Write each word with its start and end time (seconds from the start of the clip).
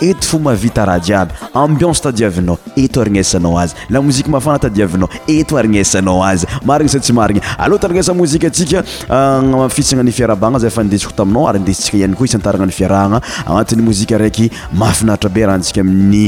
eto 0.00 0.26
fo 0.28 0.38
mavita 0.38 0.84
rahajiaby 0.88 1.32
ambience 1.62 2.02
tajiavinao 2.06 2.58
eto 2.82 3.00
aryny 3.02 3.18
esanao 3.22 3.54
azy 3.60 3.74
la 3.90 4.00
mozika 4.02 4.28
mafana 4.34 4.58
tadiavinao 4.64 5.08
eto 5.38 5.56
arygny 5.60 5.78
esanao 5.84 6.18
azy 6.30 6.46
marigny 6.68 6.92
sadytsy 6.94 7.12
marigny 7.20 7.42
aloa 7.64 7.78
tarnesa 7.84 8.12
mozika 8.20 8.46
asikafitsagna 8.52 10.00
ah, 10.00 10.04
ny 10.08 10.12
fiarabagna 10.18 10.58
za 10.64 10.70
fa 10.76 10.82
ndesiko 10.88 11.12
taminao 11.18 11.48
ary 11.50 11.58
ndestsika 11.64 11.94
ihany 12.00 12.14
koa 12.18 12.24
isa 12.30 12.38
ntarana 12.42 12.66
ny 12.66 12.72
fiarahagna 12.78 13.18
agnatin'ny 13.48 13.82
mozika 13.88 14.12
araiky 14.18 14.46
mafinaitra 14.82 15.30
be 15.36 15.42
raha 15.48 15.58
ntsika 15.62 15.80
amin'ny 15.84 16.24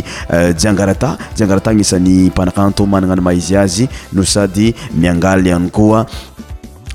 jiangarata 0.60 1.06
ah, 1.08 1.18
jiangarata 1.36 1.70
gnisan'ny 1.74 2.30
panakanto 2.38 2.86
manana 2.92 3.14
y 3.16 3.20
maizy 3.28 3.54
azy 3.64 3.86
no 4.12 4.22
sady 4.34 4.68
miangala 5.02 5.46
ihany 5.52 5.68
koa 5.78 6.02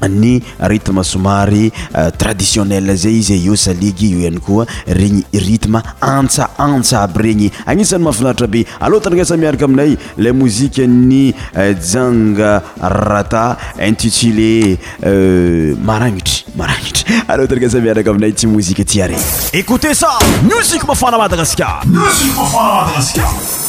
ny 0.10 0.42
ritme 0.60 1.04
somary 1.04 1.72
euh, 1.96 2.12
traditionnel 2.12 2.92
zay 2.96 3.22
zyy 3.24 3.44
io 3.48 3.56
saligy 3.56 4.12
io 4.18 4.28
hany 4.28 4.40
koa 4.44 4.66
regny 4.88 5.24
rytme 5.48 5.80
antsaantsa 6.00 7.02
aby 7.06 7.22
regny 7.24 7.48
agnisan'ny 7.66 8.04
mahafinaritra 8.04 8.48
be 8.48 8.66
alota'naasa 8.80 9.38
mianaka 9.38 9.66
aminay 9.66 9.98
la 10.18 10.34
mozika 10.34 10.86
ny 10.88 11.34
zanga 11.80 12.62
euh, 12.62 12.90
rata 12.90 13.58
intitulé 13.80 14.78
euh, 15.06 15.76
maranitry 15.82 16.44
maraitry 16.56 17.06
alotanasa 17.32 17.80
mianaka 17.80 18.10
aminay 18.12 18.32
ty 18.34 18.48
mozika 18.48 18.84
tyareny 18.84 19.22
écoute 19.54 19.88
ça 19.94 20.18
musik 20.50 20.86
mafana 20.88 21.18
madagasikarmsi 21.18 22.28
mfaamdagasa 22.36 23.64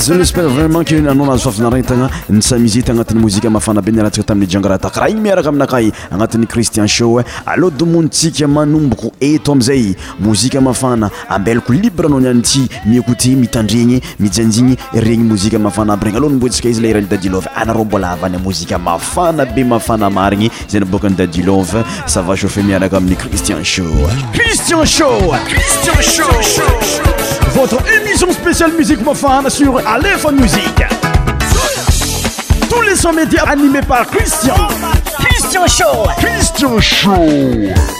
spèrevraimentkeanao 0.00 1.24
anazy 1.24 1.42
fafinarentana 1.44 2.08
ny 2.30 2.40
samizt 2.42 2.88
agnatin'y 2.90 3.20
mozika 3.20 3.50
mafana 3.50 3.82
be 3.82 3.90
niarantsika 3.92 4.24
tamin'ny 4.26 4.48
jengratakraha 4.50 5.08
igny 5.10 5.20
miaraka 5.20 5.48
aminakay 5.50 5.92
agnatin'ny 6.10 6.46
cristian 6.46 6.88
sho 6.88 7.20
e 7.20 7.20
eh. 7.20 7.26
aloha 7.46 7.70
domonitsika 7.76 8.48
manomboko 8.48 9.12
eto 9.20 9.52
amizay 9.52 9.94
mozika 10.18 10.60
mafana 10.60 11.10
ambelako 11.28 11.72
libre 11.74 12.06
anao 12.06 12.18
ny 12.20 12.28
anyty 12.28 12.66
miékoté 12.86 13.36
mitandregny 13.36 14.00
mijanjigny 14.18 14.74
regny 14.94 15.24
mozika 15.24 15.58
mafana 15.58 15.92
aby 15.94 16.04
regny 16.06 16.16
alohanombontsika 16.18 16.68
izy 16.70 16.80
larany 16.82 17.06
dadilov 17.06 17.46
anaro 17.56 17.84
mbola 17.84 18.10
avany 18.12 18.38
mozika 18.38 18.78
mafanabe 18.78 19.64
mafanamarigny 19.64 20.48
za 20.68 20.80
nyboka 20.80 21.08
ny 21.10 21.14
dadilov 21.16 21.68
sava 22.06 22.36
chafe 22.36 22.62
miaraka 22.62 22.96
amin'ny 22.96 23.16
cristian 23.16 23.62
shoi 23.62 23.84
votre 27.66 27.92
émission 27.92 28.30
spéciale 28.32 28.72
Musique 28.72 29.02
Mofan 29.02 29.48
sur 29.50 29.86
Aléphone 29.86 30.40
Musique. 30.40 30.82
Tous 32.70 32.80
les 32.80 32.96
100 32.96 33.12
médias 33.12 33.42
animés 33.44 33.82
par 33.86 34.06
Christian. 34.06 34.54
Christian 35.36 35.66
Show. 35.66 36.10
Christian 36.18 36.80
Show. 36.80 37.99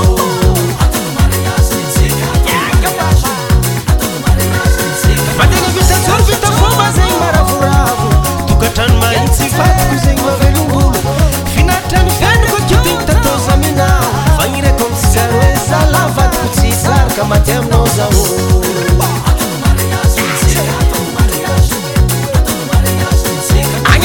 any 17.31 17.47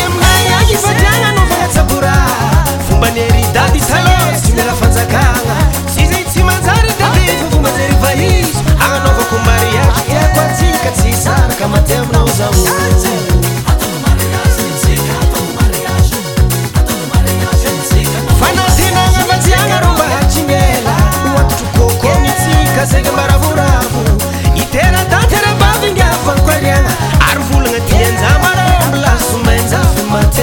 amariaky 0.03 0.77
satiananaovanatsabora 0.85 2.15
fomba 2.89 3.11
nery 3.17 3.45
dady 3.57 3.81
talo 3.89 4.11
ylelafanzakaa 4.51 5.41
tsy 5.87 6.07
zay 6.11 6.25
tsy 6.33 6.41
manjarytabofobaery 6.49 7.97
bahizo 8.05 8.61
anaovako 8.91 9.37
mareakiako 9.49 10.41
atsika 10.45 10.91
tsy 10.99 11.11
saaka 11.25 11.69
mate 11.75 11.97
aminao 11.99 12.29
zamo 12.39 13.35
seka 22.87 23.11
mba 23.13 23.27
ravoravo 23.33 23.99
ny 24.55 24.63
teratatarabava 24.73 25.89
ngaafank 25.97 26.47
ariana 26.57 26.93
ary 27.29 27.43
volagna 27.49 27.81
tyaanja 27.89 28.31
mara 28.45 28.65
ambolaso 28.85 29.37
manja 29.45 29.81
mantse 30.13 30.43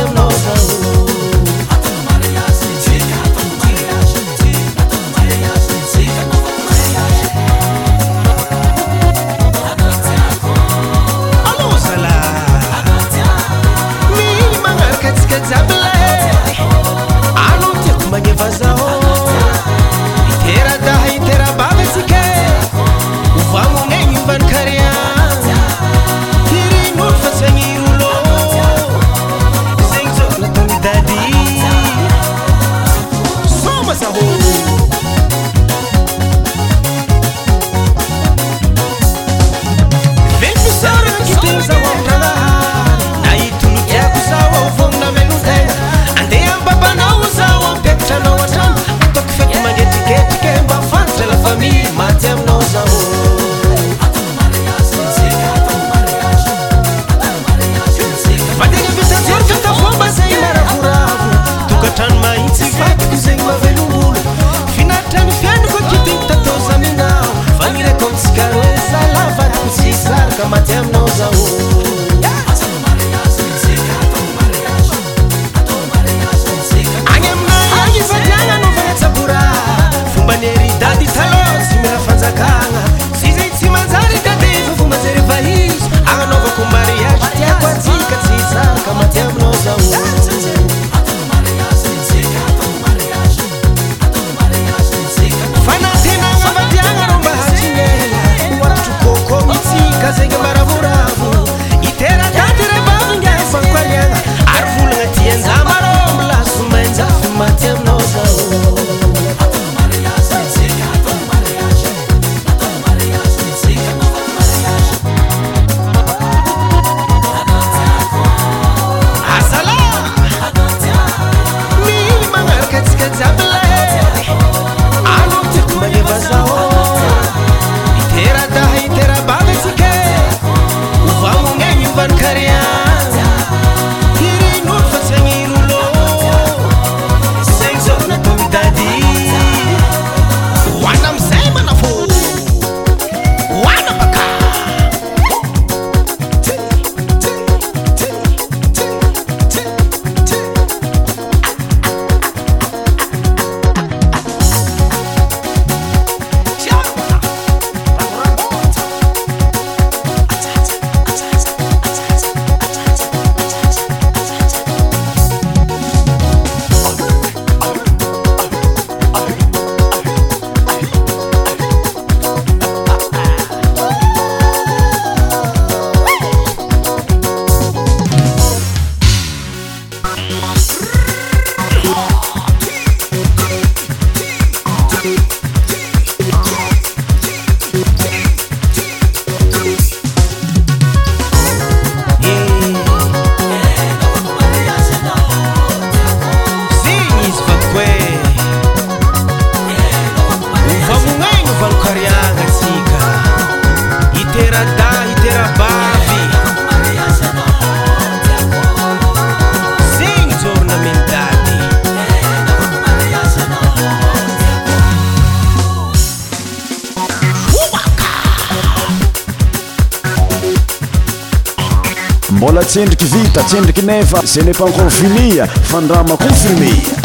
senepncor 224.22 224.90
fumeة 224.92 225.48
fandrama 225.72 226.16
كonfirme 226.16 227.03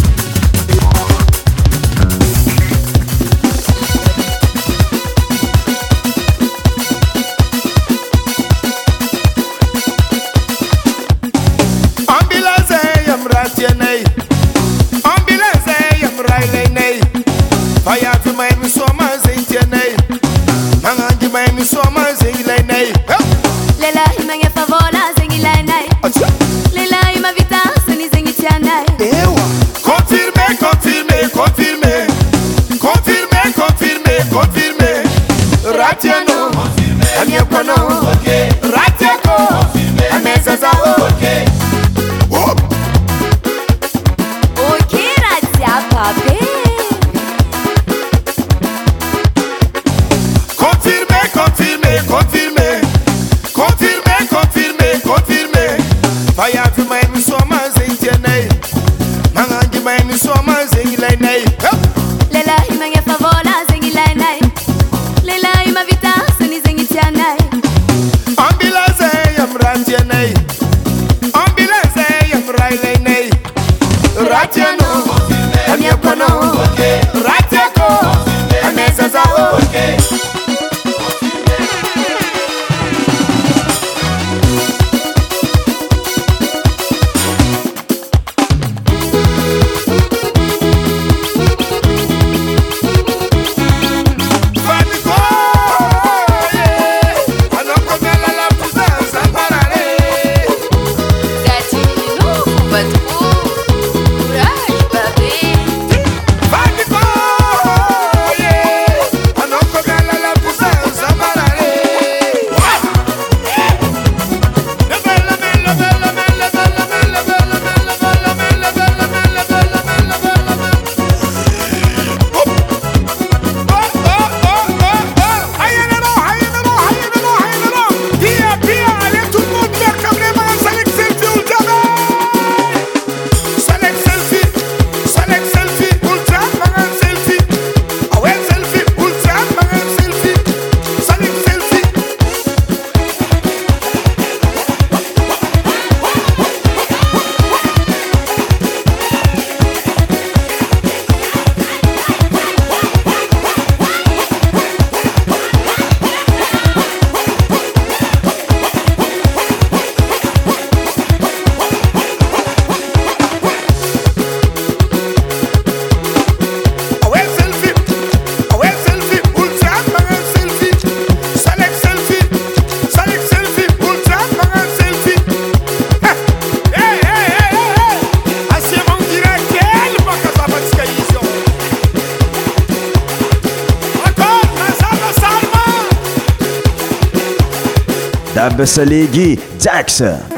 Abbasalegi 188.48 189.36
Jackson. 189.60 190.37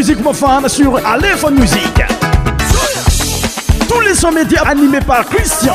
musique 0.00 0.22
profane 0.22 0.66
sur 0.66 0.96
Aléphone 1.06 1.60
Musique. 1.60 2.02
Tous 3.86 4.00
les 4.00 4.14
sons 4.14 4.32
médias 4.32 4.62
animés 4.62 5.00
par 5.06 5.26
Christian. 5.26 5.74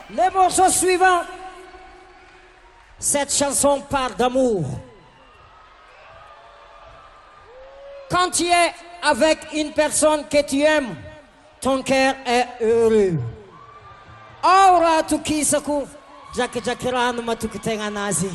Le 0.23 0.29
morceau 0.31 0.69
suivant. 0.69 1.21
Cette 2.99 3.33
chanson 3.33 3.81
parle 3.81 4.13
d'amour. 4.15 4.63
Quand 8.09 8.29
tu 8.29 8.45
es 8.45 8.73
avec 9.01 9.51
une 9.53 9.71
personne 9.71 10.27
que 10.27 10.43
tu 10.43 10.61
aimes, 10.61 10.95
ton 11.59 11.81
cœur 11.81 12.13
est 12.25 12.45
heureux. 12.61 13.17
Aura 14.43 15.01
tu 15.03 15.19
nazi. 17.91 18.29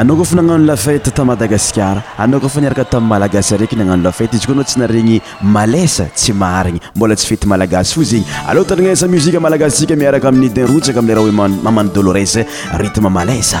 anao 0.00 0.16
kofa 0.16 0.36
nagnano 0.38 0.64
lafety 0.70 1.10
ta 1.16 1.22
madagasikara 1.28 2.02
anao 2.22 2.38
kofa 2.42 2.60
niaraka 2.62 2.84
tamn'y 2.92 3.08
malagasy 3.12 3.50
araiky 3.56 3.76
nagnano 3.78 4.04
lafety 4.06 4.34
izy 4.36 4.46
koa 4.48 4.54
anao 4.54 4.68
tsy 4.68 4.78
naregny 4.82 5.16
malesa 5.56 6.04
tsy 6.18 6.32
marigny 6.42 6.80
mbola 6.96 7.14
tsy 7.18 7.26
fety 7.30 7.46
malagasy 7.54 7.92
fo 7.98 8.02
zegny 8.12 8.26
aloa 8.52 8.68
taragnaesa 8.74 9.04
muzika 9.16 9.38
malagasy 9.48 9.76
tsika 9.80 9.94
miaraka 10.04 10.26
amin'ny 10.32 10.54
dinrotsaka 10.60 10.98
amilera 11.04 11.20
hoe 11.26 11.34
mamany 11.66 11.90
dolores 11.98 12.34
rytme 12.84 13.10
malesa 13.18 13.60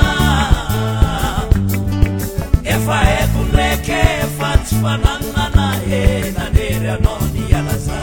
efa 2.64 3.00
konreke 3.32 4.02
fa 4.38 4.50
sy 4.64 4.76
fanaana 4.82 5.66
enaery 5.86 6.88
anon 6.94 7.22
anaza 7.58 7.98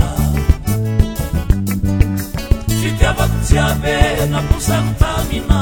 fitavakib 2.68 3.84
naposaamna 4.32 5.60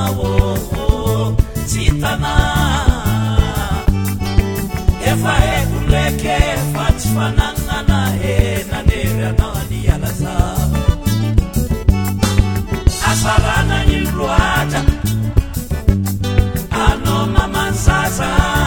Sasa. 17.90 18.59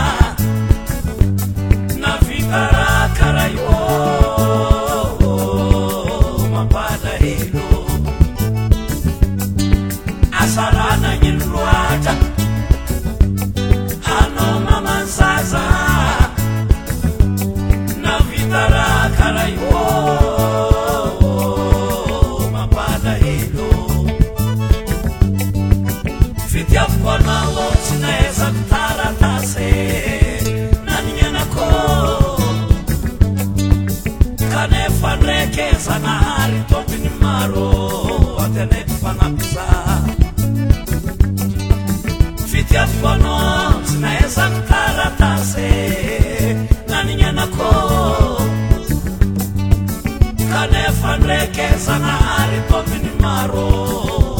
aaetomini 51.95 53.11
maro 53.23 53.69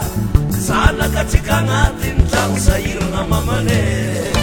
zanakatsika 0.66 1.54
agnatiny 1.58 2.22
tano 2.32 2.56
sahirana 2.66 3.22
mamane 3.30 4.35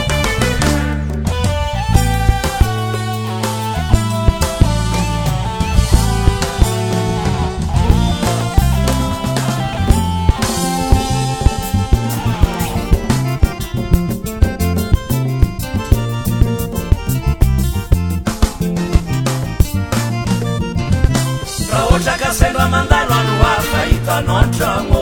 ana 24.17 24.33
andrano 24.41 25.01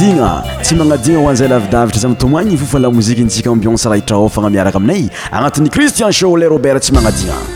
ina 0.00 0.42
tsy 0.62 0.74
magnadigna 0.76 1.20
ho 1.22 1.28
anizay 1.28 1.48
lavidavitra 1.48 2.00
za 2.00 2.08
mitomagny 2.08 2.56
fofa 2.58 2.78
lamoziky 2.78 3.20
intsika 3.20 3.50
ambionserahitraôfagna 3.50 4.50
miaraka 4.50 4.76
aminay 4.78 5.08
agnatin'ny 5.32 5.70
cristian 5.70 6.12
sholet 6.12 6.48
robert 6.48 6.82
tsy 6.82 6.92
magnadina 6.92 7.55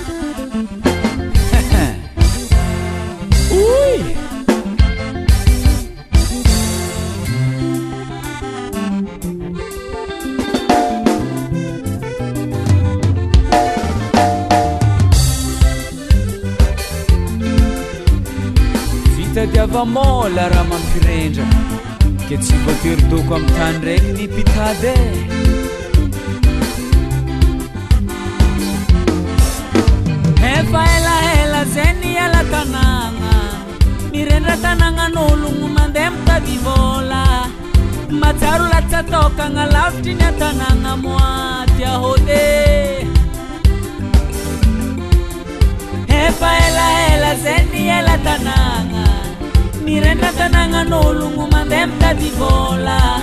nanganolungo 50.49 51.45
mandem 51.53 51.91
tadibola 52.01 53.21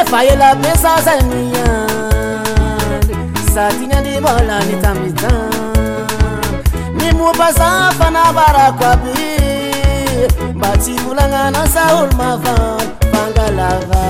efayelapesasa 0.00 1.12
mia 1.22 1.86
satinadibola 3.54 4.60
nitamita 4.64 5.28
ni 6.94 7.12
mupasa 7.12 7.92
fana 7.98 8.32
varakuabi 8.32 9.26
ba 10.56 10.68
timulangana 10.84 11.68
sahul 11.68 12.08
mava 12.16 12.56
bangalava 13.12 14.02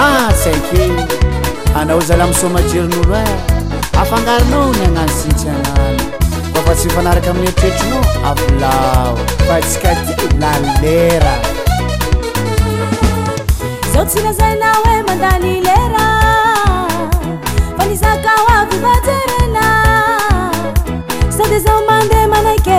yahtsaike 0.00 0.84
anao 1.80 2.00
zala 2.08 2.24
misomajerin'oro 2.30 3.16
e 3.20 3.22
afangaronao 4.02 4.68
ny 4.76 4.80
agnano 4.86 5.08
sintsy 5.20 5.46
agnany 5.56 6.02
tafa 6.54 6.72
tsy 6.78 6.84
mifanaraka 6.90 7.28
amin'ny 7.34 7.48
itetrono 7.54 7.98
avilao 8.30 9.12
ba 9.48 9.56
tsika 9.66 9.90
i 10.12 10.14
lanilera 10.42 11.34
zaho 13.92 14.04
tsy 14.08 14.20
nazaina 14.26 14.68
hoe 14.80 14.96
mandany 15.10 15.52
lera 15.68 16.06
fa 17.76 17.82
nisakao 17.92 18.44
ay 18.56 18.70
majerena 18.88 19.66
sady 21.36 21.58
zaho 21.68 21.80
mandeha 21.88 22.26
manake 22.34 22.78